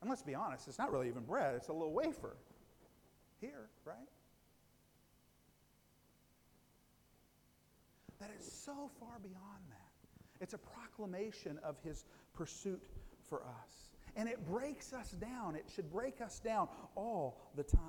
And 0.00 0.10
let's 0.10 0.22
be 0.22 0.34
honest, 0.34 0.68
it's 0.68 0.78
not 0.78 0.92
really 0.92 1.08
even 1.08 1.24
bread, 1.24 1.54
it's 1.54 1.68
a 1.68 1.72
little 1.72 1.92
wafer. 1.92 2.36
Here, 3.40 3.68
right? 3.84 3.96
That 8.20 8.30
is 8.38 8.50
so 8.50 8.90
far 8.98 9.18
beyond 9.22 9.62
that. 9.70 10.40
It's 10.40 10.54
a 10.54 10.58
proclamation 10.58 11.58
of 11.62 11.76
his 11.82 12.04
pursuit 12.34 12.82
for 13.28 13.42
us. 13.42 13.90
And 14.16 14.28
it 14.28 14.46
breaks 14.46 14.92
us 14.92 15.10
down. 15.10 15.56
It 15.56 15.66
should 15.74 15.90
break 15.90 16.20
us 16.20 16.38
down 16.38 16.68
all 16.94 17.38
the 17.54 17.62
time. 17.62 17.80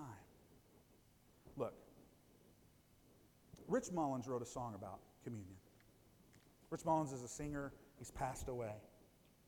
Look, 1.55 1.73
Rich 3.67 3.91
Mullins 3.91 4.27
wrote 4.27 4.41
a 4.41 4.45
song 4.45 4.75
about 4.75 4.99
communion. 5.23 5.55
Rich 6.69 6.85
Mullins 6.85 7.13
is 7.13 7.23
a 7.23 7.27
singer, 7.27 7.71
he's 7.97 8.11
passed 8.11 8.49
away. 8.49 8.73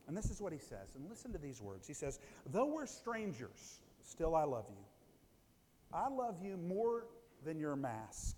And 0.09 0.17
this 0.17 0.31
is 0.31 0.41
what 0.41 0.51
he 0.51 0.57
says. 0.57 0.95
And 0.95 1.07
listen 1.07 1.31
to 1.33 1.37
these 1.37 1.61
words. 1.61 1.87
He 1.87 1.93
says, 1.93 2.19
Though 2.47 2.65
we're 2.65 2.87
strangers, 2.87 3.79
still 4.03 4.35
I 4.35 4.43
love 4.43 4.65
you. 4.67 4.83
I 5.93 6.09
love 6.09 6.37
you 6.43 6.57
more 6.57 7.05
than 7.45 7.59
your 7.59 7.75
mask. 7.75 8.35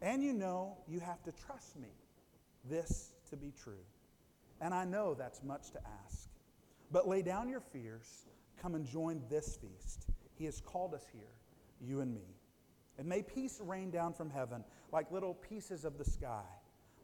And 0.00 0.24
you 0.24 0.32
know 0.32 0.78
you 0.88 1.00
have 1.00 1.22
to 1.24 1.32
trust 1.32 1.78
me, 1.78 1.90
this 2.64 3.10
to 3.28 3.36
be 3.36 3.52
true. 3.62 3.84
And 4.62 4.72
I 4.72 4.86
know 4.86 5.12
that's 5.12 5.42
much 5.42 5.70
to 5.72 5.80
ask. 6.06 6.30
But 6.90 7.06
lay 7.06 7.20
down 7.20 7.50
your 7.50 7.60
fears, 7.60 8.24
come 8.62 8.74
and 8.74 8.86
join 8.86 9.20
this 9.28 9.58
feast. 9.58 10.06
He 10.38 10.46
has 10.46 10.62
called 10.62 10.94
us 10.94 11.04
here, 11.12 11.34
you 11.78 12.00
and 12.00 12.14
me. 12.14 12.24
And 12.96 13.06
may 13.06 13.20
peace 13.20 13.60
rain 13.62 13.90
down 13.90 14.14
from 14.14 14.30
heaven 14.30 14.64
like 14.92 15.12
little 15.12 15.34
pieces 15.34 15.84
of 15.84 15.98
the 15.98 16.06
sky 16.06 16.57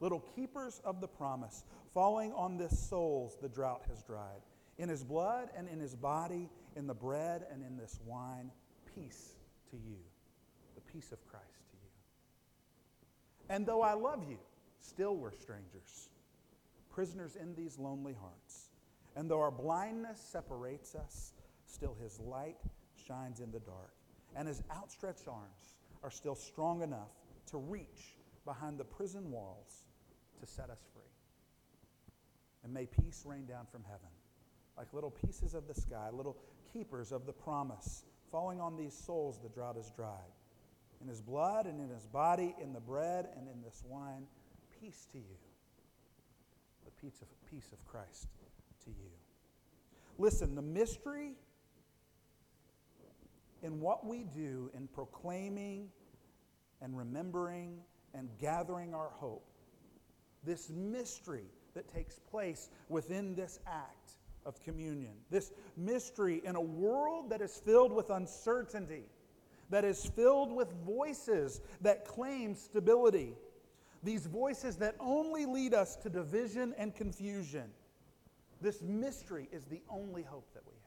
little 0.04 0.22
keepers 0.36 0.82
of 0.84 1.00
the 1.00 1.08
promise, 1.08 1.64
falling 1.94 2.30
on 2.34 2.58
this 2.58 2.78
souls 2.78 3.38
the 3.40 3.48
drought 3.48 3.80
has 3.88 4.02
dried. 4.02 4.42
In 4.76 4.90
his 4.90 5.02
blood 5.02 5.48
and 5.56 5.66
in 5.66 5.80
his 5.80 5.94
body, 5.94 6.50
in 6.76 6.86
the 6.86 6.92
bread 6.92 7.46
and 7.50 7.62
in 7.64 7.78
this 7.78 7.98
wine, 8.04 8.50
peace 8.94 9.30
to 9.70 9.76
you, 9.76 9.96
the 10.74 10.82
peace 10.92 11.10
of 11.10 11.26
Christ 11.26 11.70
to 11.70 11.76
you. 11.82 11.88
And 13.48 13.64
though 13.64 13.80
I 13.80 13.94
love 13.94 14.24
you, 14.28 14.36
still 14.78 15.16
we're 15.16 15.32
strangers, 15.32 16.10
prisoners 16.90 17.36
in 17.40 17.54
these 17.54 17.78
lonely 17.78 18.14
hearts. 18.20 18.68
And 19.16 19.30
though 19.30 19.40
our 19.40 19.50
blindness 19.50 20.20
separates 20.20 20.94
us, 20.94 21.32
still 21.64 21.96
his 22.02 22.20
light 22.20 22.58
shines 23.08 23.40
in 23.40 23.50
the 23.50 23.60
dark. 23.60 23.94
And 24.36 24.46
his 24.48 24.62
outstretched 24.70 25.28
arms 25.28 25.76
are 26.02 26.10
still 26.10 26.34
strong 26.34 26.82
enough 26.82 27.08
to 27.46 27.56
reach 27.56 28.18
behind 28.44 28.78
the 28.78 28.84
prison 28.84 29.30
walls 29.30 29.84
to 30.44 30.50
set 30.50 30.70
us 30.70 30.80
free. 30.92 31.02
And 32.62 32.72
may 32.72 32.86
peace 32.86 33.24
rain 33.26 33.46
down 33.46 33.66
from 33.70 33.82
heaven, 33.84 34.08
like 34.76 34.92
little 34.92 35.10
pieces 35.10 35.54
of 35.54 35.66
the 35.68 35.74
sky, 35.74 36.08
little 36.12 36.36
keepers 36.72 37.12
of 37.12 37.26
the 37.26 37.32
promise, 37.32 38.04
falling 38.30 38.60
on 38.60 38.76
these 38.76 38.94
souls 38.94 39.38
the 39.42 39.48
drought 39.48 39.76
has 39.76 39.90
dried. 39.90 40.32
In 41.00 41.08
his 41.08 41.20
blood 41.20 41.66
and 41.66 41.80
in 41.80 41.88
his 41.88 42.06
body, 42.06 42.54
in 42.62 42.72
the 42.72 42.80
bread 42.80 43.28
and 43.36 43.48
in 43.48 43.62
this 43.62 43.82
wine, 43.86 44.26
peace 44.80 45.06
to 45.12 45.18
you. 45.18 45.36
The 46.84 46.90
peace 47.00 47.20
of, 47.20 47.28
peace 47.50 47.70
of 47.72 47.84
Christ 47.84 48.28
to 48.84 48.90
you. 48.90 49.10
Listen, 50.18 50.54
the 50.54 50.62
mystery 50.62 51.32
in 53.62 53.80
what 53.80 54.06
we 54.06 54.24
do 54.24 54.70
in 54.74 54.86
proclaiming 54.88 55.88
and 56.80 56.96
remembering 56.96 57.78
and 58.14 58.28
gathering 58.38 58.94
our 58.94 59.10
hope. 59.14 59.53
This 60.44 60.70
mystery 60.70 61.46
that 61.74 61.88
takes 61.88 62.18
place 62.18 62.70
within 62.88 63.34
this 63.34 63.58
act 63.66 64.12
of 64.46 64.60
communion. 64.60 65.12
This 65.30 65.52
mystery 65.76 66.42
in 66.44 66.56
a 66.56 66.60
world 66.60 67.30
that 67.30 67.40
is 67.40 67.56
filled 67.56 67.92
with 67.92 68.10
uncertainty, 68.10 69.04
that 69.70 69.84
is 69.84 70.04
filled 70.04 70.52
with 70.52 70.70
voices 70.84 71.60
that 71.80 72.04
claim 72.04 72.54
stability. 72.54 73.34
These 74.02 74.26
voices 74.26 74.76
that 74.76 74.96
only 75.00 75.46
lead 75.46 75.72
us 75.72 75.96
to 75.96 76.10
division 76.10 76.74
and 76.76 76.94
confusion. 76.94 77.70
This 78.60 78.82
mystery 78.82 79.48
is 79.50 79.64
the 79.64 79.82
only 79.88 80.22
hope 80.22 80.52
that 80.54 80.62
we 80.66 80.72
have. 80.72 80.80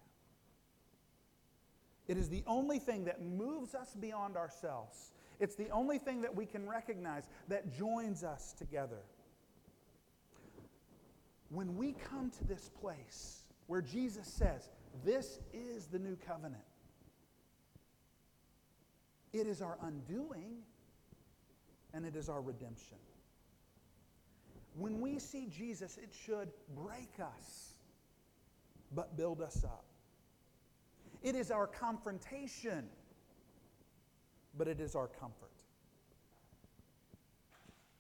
It 2.08 2.18
is 2.18 2.30
the 2.30 2.44
only 2.48 2.80
thing 2.80 3.06
that 3.06 3.22
moves 3.22 3.76
us 3.76 3.94
beyond 4.00 4.38
ourselves 4.38 5.12
it's 5.40 5.56
the 5.56 5.70
only 5.70 5.98
thing 5.98 6.22
that 6.22 6.36
we 6.36 6.46
can 6.46 6.68
recognize 6.68 7.28
that 7.48 7.76
joins 7.78 8.24
us 8.24 8.54
together. 8.54 9.02
When 11.50 11.78
we 11.78 11.94
come 11.94 12.30
to 12.32 12.44
this 12.44 12.70
place 12.82 13.44
where 13.68 13.82
Jesus 13.82 14.28
says, 14.28 14.70
This 15.04 15.40
is 15.54 15.88
the 15.88 16.00
new 16.00 16.16
covenant, 16.16 16.64
it 19.34 19.48
is 19.48 19.62
our 19.62 19.78
undoing, 19.82 20.58
and 21.94 22.06
it 22.06 22.16
is 22.16 22.30
our 22.30 22.42
redemption. 22.42 22.98
When 24.78 25.02
we 25.02 25.18
see 25.18 25.48
Jesus, 25.48 25.98
it 25.98 26.14
should 26.14 26.50
break 26.76 27.10
us, 27.20 27.74
but 28.94 29.18
build 29.18 29.42
us 29.42 29.64
up. 29.64 29.86
It 31.24 31.36
is 31.36 31.50
our 31.50 31.66
confrontation, 31.66 32.86
but 34.56 34.68
it 34.68 34.80
is 34.80 34.96
our 34.96 35.08
comfort. 35.08 35.57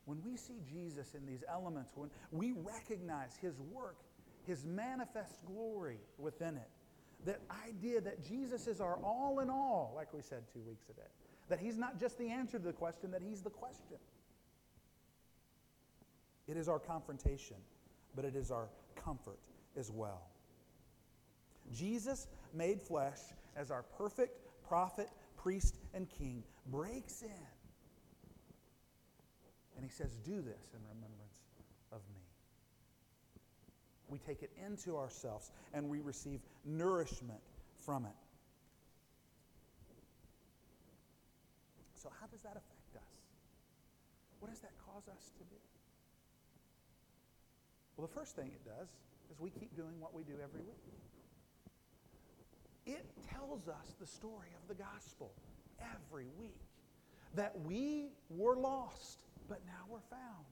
When 0.07 0.23
we 0.23 0.37
see 0.37 0.61
Jesus 0.71 1.15
in 1.15 1.25
these 1.25 1.43
elements, 1.51 1.91
when 1.93 2.09
we 2.31 2.53
recognize 2.53 3.35
his 3.41 3.59
work, 3.59 3.97
his 4.45 4.65
manifest 4.65 5.45
glory 5.45 5.99
within 6.17 6.55
it, 6.55 6.69
that 7.25 7.41
idea 7.67 7.99
that 7.99 8.25
Jesus 8.25 8.67
is 8.67 8.79
our 8.79 8.95
all 9.03 9.41
in 9.41 9.49
all, 9.49 9.91
like 9.97 10.13
we 10.13 10.21
said 10.21 10.43
two 10.53 10.61
weeks 10.61 10.87
ago, 10.87 11.01
that 11.49 11.59
he's 11.59 11.77
not 11.77 11.99
just 11.99 12.17
the 12.17 12.29
answer 12.29 12.57
to 12.57 12.63
the 12.63 12.71
question, 12.71 13.11
that 13.11 13.21
he's 13.21 13.41
the 13.41 13.49
question. 13.49 13.97
It 16.47 16.55
is 16.55 16.69
our 16.69 16.79
confrontation, 16.79 17.57
but 18.15 18.23
it 18.23 18.33
is 18.37 18.49
our 18.49 18.69
comfort 18.95 19.39
as 19.75 19.91
well. 19.91 20.21
Jesus, 21.73 22.27
made 22.53 22.81
flesh 22.81 23.19
as 23.57 23.71
our 23.71 23.83
perfect 23.97 24.39
prophet, 24.65 25.09
priest, 25.35 25.79
and 25.93 26.07
king, 26.09 26.43
breaks 26.67 27.23
in 27.23 27.45
and 29.77 29.85
he 29.85 29.91
says, 29.91 30.17
Do 30.25 30.41
this 30.41 30.73
in 30.73 30.81
remembrance 30.89 31.37
of 31.91 32.01
me. 32.13 32.21
We 34.09 34.17
take 34.19 34.41
it 34.41 34.51
into 34.65 34.97
ourselves 34.97 35.51
and 35.73 35.87
we 35.87 36.01
receive 36.01 36.41
nourishment 36.65 37.39
from 37.85 38.05
it. 38.05 38.11
So, 41.95 42.09
how 42.19 42.27
does 42.27 42.41
that 42.41 42.51
affect 42.57 42.95
us? 42.95 43.13
What 44.39 44.51
does 44.51 44.59
that 44.61 44.73
cause 44.85 45.07
us 45.07 45.31
to 45.37 45.43
do? 45.43 45.59
Well, 47.95 48.07
the 48.07 48.13
first 48.13 48.35
thing 48.35 48.47
it 48.47 48.65
does 48.65 48.89
is 49.31 49.39
we 49.39 49.49
keep 49.49 49.75
doing 49.75 49.99
what 49.99 50.13
we 50.13 50.23
do 50.23 50.33
every 50.43 50.61
week. 50.61 50.93
It 52.85 53.05
tells 53.29 53.67
us 53.67 53.95
the 53.99 54.07
story 54.07 54.49
of 54.61 54.67
the 54.67 54.81
gospel 54.81 55.33
every 55.81 56.27
week 56.39 56.61
that 57.35 57.59
we 57.65 58.09
were 58.29 58.55
lost 58.55 59.26
but 59.47 59.61
now 59.65 59.85
we're 59.89 59.99
found. 60.09 60.45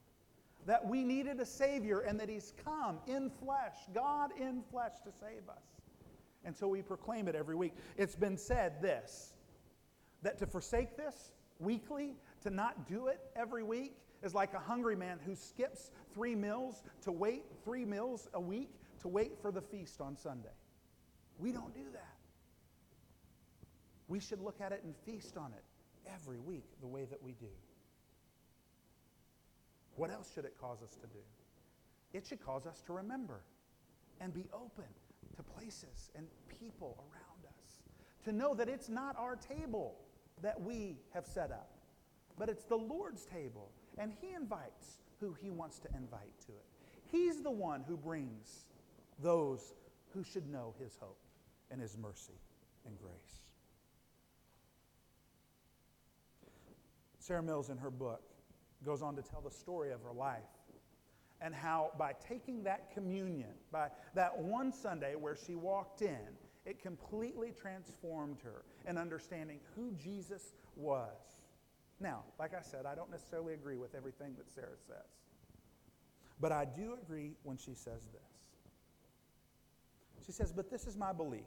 That 0.66 0.86
we 0.86 1.04
needed 1.04 1.40
a 1.40 1.46
Savior 1.46 2.00
and 2.00 2.18
that 2.18 2.28
He's 2.28 2.52
come 2.64 2.98
in 3.06 3.30
flesh, 3.30 3.76
God 3.94 4.30
in 4.38 4.62
flesh, 4.70 4.94
to 5.04 5.12
save 5.12 5.48
us. 5.48 5.62
And 6.44 6.56
so 6.56 6.68
we 6.68 6.82
proclaim 6.82 7.28
it 7.28 7.34
every 7.34 7.56
week. 7.56 7.74
It's 7.96 8.16
been 8.16 8.36
said 8.38 8.80
this 8.80 9.32
that 10.22 10.38
to 10.38 10.46
forsake 10.46 10.96
this 10.96 11.32
weekly, 11.60 12.14
to 12.42 12.50
not 12.50 12.88
do 12.88 13.08
it 13.08 13.20
every 13.36 13.62
week, 13.62 13.96
is 14.22 14.34
like 14.34 14.54
a 14.54 14.58
hungry 14.58 14.96
man 14.96 15.18
who 15.24 15.34
skips 15.34 15.90
three 16.12 16.34
meals 16.34 16.82
to 17.02 17.12
wait 17.12 17.44
three 17.64 17.84
meals 17.84 18.28
a 18.34 18.40
week 18.40 18.70
to 19.00 19.08
wait 19.08 19.32
for 19.40 19.52
the 19.52 19.60
feast 19.60 20.00
on 20.00 20.16
Sunday. 20.16 20.48
We 21.38 21.52
don't 21.52 21.74
do 21.74 21.84
that. 21.92 22.14
We 24.08 24.20
should 24.20 24.40
look 24.40 24.60
at 24.60 24.72
it 24.72 24.82
and 24.84 24.94
feast 25.04 25.36
on 25.36 25.52
it 25.52 25.62
every 26.12 26.38
week 26.38 26.64
the 26.80 26.86
way 26.86 27.04
that 27.04 27.22
we 27.22 27.32
do. 27.32 27.46
What 29.96 30.10
else 30.10 30.30
should 30.34 30.44
it 30.44 30.54
cause 30.60 30.82
us 30.82 30.94
to 30.96 31.06
do? 31.06 31.18
It 32.12 32.26
should 32.26 32.44
cause 32.44 32.66
us 32.66 32.82
to 32.86 32.92
remember 32.92 33.40
and 34.20 34.32
be 34.32 34.46
open 34.52 34.84
to 35.36 35.42
places 35.42 36.10
and 36.14 36.26
people 36.60 36.96
around 36.98 37.44
us. 37.46 37.82
To 38.24 38.32
know 38.32 38.54
that 38.54 38.68
it's 38.68 38.88
not 38.88 39.16
our 39.18 39.36
table 39.36 39.96
that 40.42 40.60
we 40.60 40.96
have 41.12 41.26
set 41.26 41.50
up, 41.50 41.70
but 42.38 42.48
it's 42.48 42.64
the 42.64 42.76
Lord's 42.76 43.24
table. 43.24 43.70
And 43.98 44.12
He 44.20 44.34
invites 44.34 44.98
who 45.20 45.34
He 45.40 45.50
wants 45.50 45.78
to 45.80 45.88
invite 45.96 46.40
to 46.46 46.52
it. 46.52 46.64
He's 47.10 47.42
the 47.42 47.50
one 47.50 47.82
who 47.86 47.96
brings 47.96 48.66
those 49.22 49.74
who 50.12 50.22
should 50.22 50.48
know 50.50 50.74
His 50.78 50.96
hope 51.00 51.20
and 51.70 51.80
His 51.80 51.96
mercy 51.96 52.38
and 52.86 52.98
grace. 52.98 53.12
Sara 57.18 57.42
Miles, 57.42 57.70
in 57.70 57.78
her 57.78 57.90
book, 57.90 58.22
goes 58.84 59.02
on 59.02 59.16
to 59.16 59.22
tell 59.22 59.40
the 59.40 59.50
story 59.50 59.92
of 59.92 60.02
her 60.02 60.12
life 60.12 60.42
and 61.40 61.54
how 61.54 61.90
by 61.98 62.12
taking 62.28 62.62
that 62.64 62.92
communion, 62.92 63.50
by 63.70 63.88
that 64.14 64.36
one 64.36 64.72
Sunday 64.72 65.14
where 65.14 65.36
she 65.36 65.54
walked 65.54 66.02
in, 66.02 66.18
it 66.64 66.80
completely 66.80 67.52
transformed 67.52 68.38
her 68.42 68.64
in 68.88 68.98
understanding 68.98 69.60
who 69.74 69.92
Jesus 69.92 70.54
was. 70.74 71.12
Now, 72.00 72.24
like 72.38 72.52
I 72.54 72.62
said, 72.62 72.86
I 72.86 72.94
don't 72.94 73.10
necessarily 73.10 73.54
agree 73.54 73.76
with 73.76 73.94
everything 73.94 74.34
that 74.36 74.50
Sara 74.50 74.76
says. 74.86 75.06
But 76.40 76.52
I 76.52 76.64
do 76.64 76.98
agree 77.02 77.32
when 77.44 77.56
she 77.56 77.74
says 77.74 78.08
this. 78.12 78.36
She 80.26 80.32
says, 80.32 80.52
But 80.52 80.70
this 80.70 80.86
is 80.86 80.96
my 80.96 81.12
belief 81.12 81.44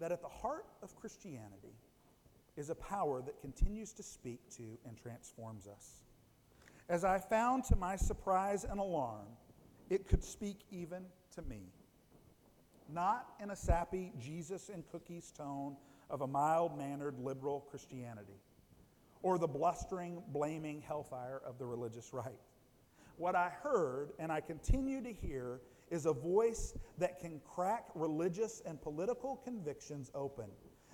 that 0.00 0.10
at 0.10 0.22
the 0.22 0.28
heart 0.28 0.64
of 0.82 0.96
Christianity 0.96 1.74
is 2.56 2.70
a 2.70 2.74
power 2.74 3.22
that 3.22 3.40
continues 3.40 3.92
to 3.94 4.02
speak 4.02 4.40
to 4.56 4.78
and 4.86 4.96
transforms 4.96 5.66
us. 5.66 6.02
As 6.88 7.04
I 7.04 7.18
found 7.18 7.64
to 7.64 7.76
my 7.76 7.96
surprise 7.96 8.64
and 8.64 8.80
alarm, 8.80 9.26
it 9.88 10.08
could 10.08 10.24
speak 10.24 10.60
even 10.70 11.04
to 11.34 11.42
me. 11.42 11.72
Not 12.92 13.28
in 13.40 13.50
a 13.50 13.56
sappy 13.56 14.12
Jesus 14.18 14.68
and 14.68 14.84
cookies 14.90 15.32
tone 15.36 15.76
of 16.08 16.22
a 16.22 16.26
mild 16.26 16.76
mannered 16.76 17.18
liberal 17.18 17.60
Christianity 17.70 18.40
or 19.22 19.38
the 19.38 19.46
blustering, 19.46 20.22
blaming 20.28 20.80
hellfire 20.80 21.40
of 21.44 21.58
the 21.58 21.66
religious 21.66 22.12
right. 22.12 22.40
What 23.16 23.36
I 23.36 23.50
heard 23.62 24.12
and 24.18 24.32
I 24.32 24.40
continue 24.40 25.02
to 25.02 25.12
hear 25.12 25.60
is 25.90 26.06
a 26.06 26.12
voice 26.12 26.74
that 26.98 27.20
can 27.20 27.40
crack 27.44 27.88
religious 27.94 28.62
and 28.64 28.80
political 28.80 29.36
convictions 29.36 30.10
open 30.14 30.46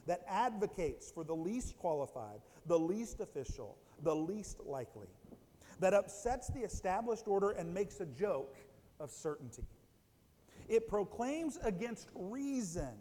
that 0.07 0.23
advocates 0.29 1.11
for 1.11 1.25
the 1.25 1.35
least 1.35 1.77
qualified, 1.79 2.41
the 2.67 2.79
least 2.79 3.21
official, 3.21 3.77
the 4.03 4.15
least 4.15 4.61
likely, 4.65 5.09
that 5.81 5.93
upsets 5.93 6.49
the 6.49 6.61
established 6.61 7.27
order 7.27 7.51
and 7.51 7.73
makes 7.73 8.01
a 8.01 8.07
joke 8.07 8.57
of 9.01 9.11
certainty. 9.11 9.65
It 10.69 10.89
proclaims 10.89 11.59
against 11.63 12.09
reason 12.15 12.95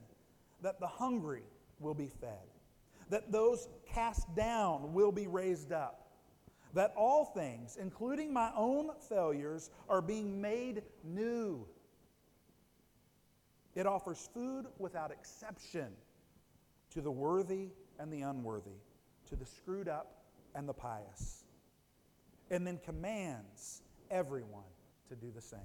that 0.62 0.80
the 0.80 0.88
hungry 0.88 1.44
will 1.80 1.94
be 1.94 2.08
fed, 2.08 2.48
that 3.10 3.32
those 3.32 3.68
cast 3.88 4.34
down 4.36 4.94
will 4.94 5.12
be 5.12 5.28
raised 5.28 5.72
up, 5.72 6.12
that 6.74 6.94
all 6.98 7.26
things, 7.26 7.78
including 7.80 8.34
my 8.34 8.52
own 8.56 8.89
failures, 9.08 9.70
are 9.89 10.02
being 10.02 10.41
made 10.41 10.84
new. 11.04 11.65
It 13.76 13.86
offers 13.86 14.30
food 14.34 14.65
without 14.78 15.12
exception 15.12 15.88
to 16.96 17.02
the 17.02 17.12
worthy 17.12 17.68
and 18.00 18.12
the 18.12 18.22
unworthy, 18.22 18.80
to 19.30 19.36
the 19.36 19.46
screwed 19.46 19.90
up 19.90 20.24
and 20.56 20.68
the 20.68 20.74
pious, 20.74 21.44
and 22.50 22.66
then 22.66 22.80
commands 22.86 23.82
everyone 24.10 24.64
to 25.10 25.16
do 25.16 25.30
the 25.36 25.42
same. 25.42 25.60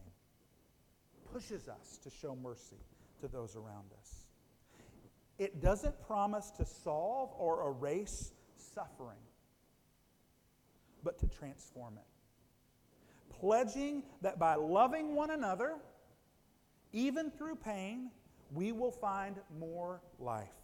Pushes 1.32 1.68
us 1.68 1.98
to 2.02 2.10
show 2.10 2.34
mercy 2.34 2.82
to 3.20 3.28
those 3.28 3.54
around 3.54 3.86
us. 4.00 4.26
It 5.38 5.62
doesn't 5.62 6.04
promise 6.04 6.50
to 6.58 6.64
solve 6.64 7.30
or 7.38 7.68
erase 7.70 8.32
suffering, 8.56 9.22
but 11.04 11.16
to 11.20 11.28
transform 11.28 11.94
it. 11.96 13.36
Pledging 13.38 14.02
that 14.20 14.40
by 14.40 14.56
loving 14.56 15.14
one 15.14 15.30
another, 15.30 15.76
even 16.92 17.30
through 17.30 17.54
pain, 17.54 18.10
we 18.52 18.72
will 18.72 18.90
find 18.90 19.36
more 19.56 20.02
life 20.18 20.59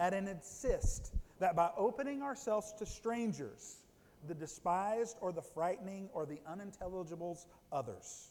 and 0.00 0.28
insist 0.28 1.14
that 1.38 1.54
by 1.54 1.70
opening 1.76 2.22
ourselves 2.22 2.72
to 2.78 2.86
strangers, 2.86 3.76
the 4.26 4.34
despised 4.34 5.16
or 5.20 5.30
the 5.30 5.42
frightening 5.42 6.08
or 6.12 6.26
the 6.26 6.40
unintelligibles 6.50 7.46
others, 7.70 8.30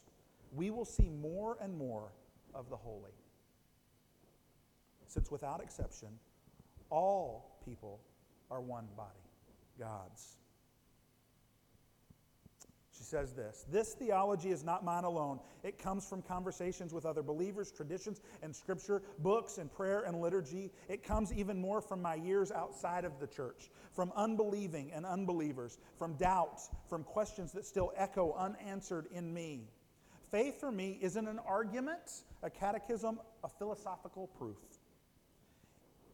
we 0.52 0.70
will 0.70 0.84
see 0.84 1.08
more 1.08 1.56
and 1.62 1.76
more 1.76 2.12
of 2.54 2.68
the 2.68 2.76
holy. 2.76 3.12
Since 5.06 5.30
without 5.30 5.62
exception, 5.62 6.08
all 6.90 7.58
people 7.64 8.00
are 8.50 8.60
one 8.60 8.86
body, 8.96 9.08
God's. 9.78 10.36
Says 13.10 13.32
this 13.32 13.64
This 13.68 13.94
theology 13.94 14.50
is 14.50 14.62
not 14.62 14.84
mine 14.84 15.02
alone. 15.02 15.40
It 15.64 15.80
comes 15.80 16.08
from 16.08 16.22
conversations 16.22 16.94
with 16.94 17.04
other 17.04 17.24
believers, 17.24 17.72
traditions 17.72 18.20
and 18.40 18.54
scripture, 18.54 19.02
books 19.18 19.58
and 19.58 19.68
prayer 19.72 20.02
and 20.02 20.20
liturgy. 20.20 20.70
It 20.88 21.02
comes 21.02 21.32
even 21.32 21.60
more 21.60 21.80
from 21.80 22.00
my 22.00 22.14
years 22.14 22.52
outside 22.52 23.04
of 23.04 23.18
the 23.18 23.26
church, 23.26 23.68
from 23.90 24.12
unbelieving 24.14 24.92
and 24.92 25.04
unbelievers, 25.04 25.78
from 25.98 26.14
doubts, 26.14 26.70
from 26.88 27.02
questions 27.02 27.50
that 27.50 27.66
still 27.66 27.92
echo 27.96 28.32
unanswered 28.34 29.06
in 29.10 29.34
me. 29.34 29.64
Faith 30.30 30.60
for 30.60 30.70
me 30.70 30.96
isn't 31.02 31.26
an 31.26 31.40
argument, 31.40 32.22
a 32.44 32.50
catechism, 32.50 33.18
a 33.42 33.48
philosophical 33.48 34.28
proof. 34.28 34.58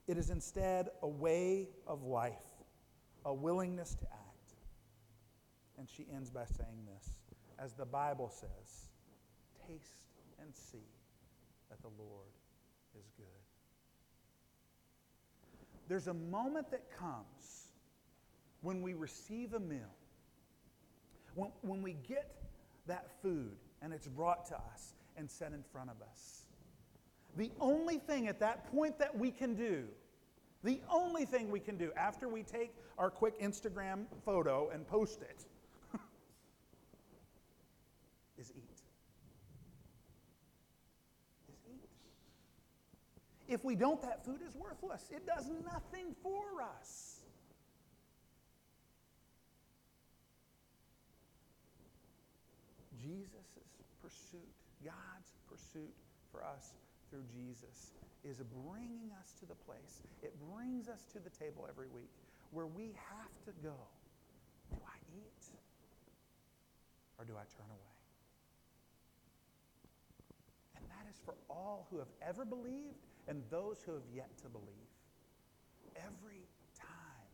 It 0.09 0.17
is 0.17 0.31
instead 0.31 0.89
a 1.03 1.09
way 1.09 1.69
of 1.87 2.05
life, 2.05 2.33
a 3.27 3.35
willingness 3.35 3.95
to 3.97 4.05
act. 4.07 4.26
And 5.79 5.89
she 5.89 6.07
ends 6.15 6.31
by 6.31 6.45
saying 6.45 6.87
this 6.87 7.15
as 7.59 7.73
the 7.73 7.85
Bible 7.87 8.29
says, 8.29 8.89
taste 9.67 10.05
and 10.41 10.55
see 10.55 10.87
that 11.71 11.81
the 11.81 11.89
Lord 11.99 12.29
is 12.99 13.11
good. 13.17 13.27
There's 15.89 16.09
a 16.09 16.15
moment 16.15 16.71
that 16.71 16.85
comes 16.99 17.69
when 18.61 18.83
we 18.83 18.95
receive 18.95 19.55
a 19.55 19.61
meal, 19.61 19.95
when, 21.35 21.51
when 21.62 21.83
we 21.83 21.97
get 22.07 22.35
that 22.87 23.11
food 23.23 23.57
and 23.83 23.93
it's 23.93 24.09
brought 24.09 24.47
to 24.47 24.55
us 24.55 24.95
and 25.17 25.31
set 25.31 25.53
in 25.53 25.62
front 25.73 25.91
of 25.91 25.97
us. 26.11 26.43
The 27.37 27.51
only 27.61 27.99
thing 27.99 28.29
at 28.29 28.41
that 28.41 28.71
point 28.73 28.99
that 28.99 29.17
we 29.17 29.31
can 29.31 29.55
do, 29.55 29.85
the 30.65 30.81
only 30.91 31.25
thing 31.25 31.51
we 31.51 31.61
can 31.61 31.77
do 31.77 31.93
after 31.97 32.29
we 32.29 32.43
take 32.43 32.73
our 32.99 33.11
quick 33.11 33.41
Instagram 33.41 34.05
photo 34.25 34.71
and 34.73 34.87
post 34.89 35.23
it, 35.23 35.45
is 38.39 38.53
eat. 38.57 38.81
Is 41.49 41.57
eat. 41.71 41.89
If 43.49 43.65
we 43.65 43.77
don't, 43.77 44.03
that 44.03 44.25
food 44.25 44.41
is 44.47 44.57
worthless. 44.57 45.09
It 45.11 45.27
does 45.27 45.49
nothing 45.65 46.15
for 46.23 46.63
us. 46.63 47.21
Jesus' 53.01 53.55
pursuit, 54.03 54.51
God's 54.85 55.35
pursuit 55.49 55.95
for 56.33 56.43
us 56.43 56.75
through 57.11 57.23
Jesus, 57.33 57.93
is 58.25 58.43
bringing 58.67 59.11
us 59.21 59.33
to 59.39 59.47
the 59.47 59.55
place, 59.55 60.03
it 60.23 60.35
brings 60.51 60.89
us 60.89 61.05
to 61.13 61.21
the 61.21 61.31
table 61.31 61.67
every 61.69 61.87
week 61.87 62.11
where 62.51 62.67
we 62.67 62.95
have 63.11 63.31
to 63.45 63.53
go. 63.63 63.77
Do 64.71 64.79
I 64.85 64.99
eat 65.15 65.45
or 67.19 67.25
do 67.25 67.35
I 67.35 67.47
turn 67.57 67.71
away? 67.71 67.97
And 70.77 70.85
that 70.89 71.09
is 71.09 71.21
for 71.25 71.35
all 71.49 71.87
who 71.91 71.99
have 71.99 72.11
ever 72.27 72.45
believed 72.45 73.07
and 73.29 73.43
those 73.51 73.83
who 73.85 73.95
have 73.95 74.09
yet 74.15 74.31
to 74.43 74.49
believe. 74.49 74.91
Every 75.97 76.47
time 76.79 77.27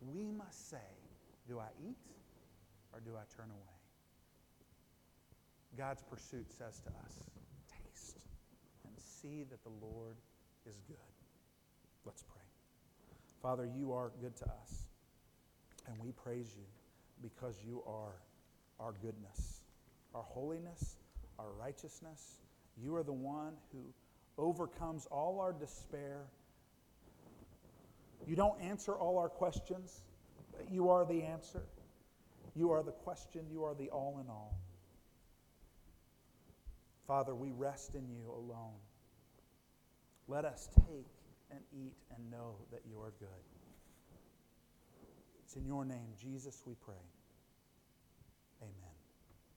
we 0.00 0.30
must 0.30 0.70
say, 0.70 0.88
Do 1.48 1.58
I 1.58 1.68
eat 1.86 1.96
or 2.92 3.00
do 3.00 3.12
I 3.16 3.24
turn 3.36 3.50
away? 3.50 3.76
God's 5.76 6.02
pursuit 6.02 6.50
says 6.50 6.80
to 6.80 6.88
us, 7.04 7.30
Taste 7.68 8.26
and 8.84 8.94
see 8.98 9.44
that 9.50 9.62
the 9.62 9.86
Lord 9.86 10.16
is 10.66 10.80
good. 10.88 10.96
Let's 12.04 12.22
pray. 12.22 12.42
Father, 13.42 13.68
you 13.76 13.92
are 13.92 14.12
good 14.20 14.36
to 14.36 14.44
us, 14.44 14.86
and 15.86 15.96
we 16.02 16.12
praise 16.12 16.54
you 16.56 16.64
because 17.22 17.60
you 17.64 17.82
are 17.86 18.14
our 18.80 18.94
goodness, 19.02 19.60
our 20.14 20.22
holiness, 20.22 20.96
our 21.38 21.52
righteousness. 21.58 22.40
You 22.76 22.96
are 22.96 23.02
the 23.02 23.12
one 23.12 23.54
who 23.72 23.78
overcomes 24.38 25.06
all 25.10 25.40
our 25.40 25.52
despair. 25.52 26.26
You 28.26 28.36
don't 28.36 28.60
answer 28.60 28.94
all 28.94 29.18
our 29.18 29.28
questions, 29.28 30.02
but 30.56 30.70
you 30.70 30.90
are 30.90 31.04
the 31.04 31.22
answer. 31.22 31.62
You 32.54 32.70
are 32.72 32.82
the 32.82 32.92
question. 32.92 33.42
You 33.50 33.64
are 33.64 33.74
the 33.74 33.88
all 33.90 34.18
in 34.22 34.28
all. 34.28 34.58
Father, 37.06 37.34
we 37.34 37.52
rest 37.52 37.94
in 37.94 38.08
you 38.08 38.30
alone. 38.30 38.80
Let 40.26 40.44
us 40.44 40.68
take 40.74 41.06
and 41.50 41.60
eat 41.72 41.94
and 42.14 42.30
know 42.30 42.56
that 42.72 42.80
you 42.88 42.98
are 43.00 43.12
good. 43.20 43.28
It's 45.44 45.54
in 45.54 45.64
your 45.64 45.84
name, 45.84 46.08
Jesus, 46.20 46.62
we 46.66 46.74
pray. 46.84 46.94